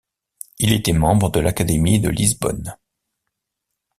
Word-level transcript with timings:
Il 0.57 0.73
était 0.73 0.93
membre 0.93 1.29
de 1.29 1.39
l'Académie 1.39 1.99
de 2.01 2.09
Lisbonne. 2.09 2.75